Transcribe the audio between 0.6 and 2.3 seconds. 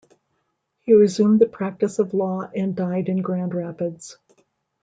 He resumed the practice of